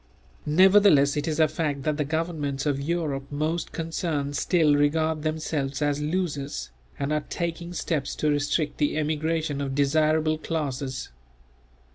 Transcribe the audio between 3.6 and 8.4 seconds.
concerned still regard themselves as losers, and are taking steps to